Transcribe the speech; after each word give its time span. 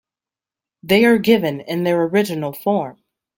They 0.81 1.05
are 1.05 1.19
given 1.19 1.59
in 1.59 1.83
their 1.83 2.01
original 2.01 2.53
form. 2.53 3.03